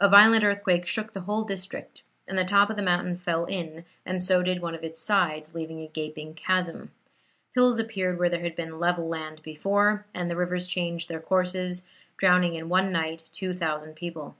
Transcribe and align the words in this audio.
A 0.00 0.08
violent 0.08 0.44
earthquake 0.44 0.86
shook 0.86 1.12
the 1.12 1.20
whole 1.20 1.44
district, 1.44 2.04
and 2.26 2.38
the 2.38 2.44
top 2.46 2.70
of 2.70 2.76
the 2.76 2.82
mountain 2.82 3.18
fell 3.18 3.44
in, 3.44 3.84
and 4.06 4.22
so 4.22 4.42
did 4.42 4.62
one 4.62 4.74
of 4.74 4.82
its 4.82 5.02
sides, 5.02 5.52
leaving 5.52 5.82
a 5.82 5.88
gaping 5.88 6.32
chasm. 6.32 6.90
Hills 7.54 7.78
appeared 7.78 8.18
where 8.18 8.30
there 8.30 8.40
had 8.40 8.56
been 8.56 8.78
level 8.80 9.06
land 9.06 9.42
before, 9.42 10.06
and 10.14 10.30
the 10.30 10.36
rivers 10.36 10.66
changed 10.68 11.10
their 11.10 11.20
courses, 11.20 11.84
drowning 12.16 12.54
in 12.54 12.70
one 12.70 12.92
night 12.92 13.24
2,000 13.34 13.94
people. 13.94 14.36